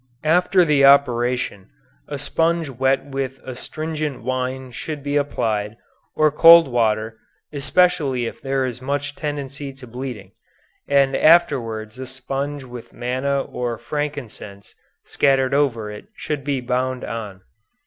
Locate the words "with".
3.05-3.37, 12.63-12.93